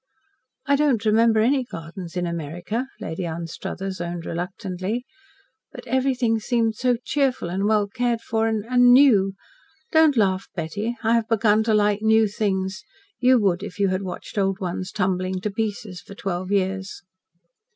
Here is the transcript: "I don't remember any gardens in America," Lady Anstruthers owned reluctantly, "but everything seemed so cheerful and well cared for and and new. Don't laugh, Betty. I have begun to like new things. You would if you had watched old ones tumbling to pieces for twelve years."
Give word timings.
"I 0.65 0.75
don't 0.75 1.05
remember 1.05 1.41
any 1.41 1.63
gardens 1.63 2.17
in 2.17 2.25
America," 2.25 2.87
Lady 2.99 3.23
Anstruthers 3.23 4.01
owned 4.01 4.25
reluctantly, 4.25 5.05
"but 5.71 5.85
everything 5.85 6.39
seemed 6.39 6.73
so 6.73 6.97
cheerful 7.05 7.49
and 7.49 7.65
well 7.67 7.85
cared 7.87 8.21
for 8.21 8.47
and 8.47 8.65
and 8.65 8.91
new. 8.93 9.33
Don't 9.91 10.17
laugh, 10.17 10.47
Betty. 10.55 10.95
I 11.03 11.13
have 11.13 11.27
begun 11.29 11.61
to 11.65 11.75
like 11.75 12.01
new 12.01 12.27
things. 12.27 12.83
You 13.19 13.39
would 13.41 13.61
if 13.61 13.77
you 13.77 13.89
had 13.89 14.01
watched 14.01 14.39
old 14.39 14.59
ones 14.59 14.91
tumbling 14.91 15.39
to 15.41 15.51
pieces 15.51 16.01
for 16.01 16.15
twelve 16.15 16.51
years." 16.51 17.03